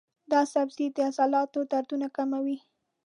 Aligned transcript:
دا 0.31 0.41
سبزی 0.53 0.87
د 0.95 0.97
عضلاتو 1.09 1.59
دردونه 1.71 2.07
کموي. 2.17 2.57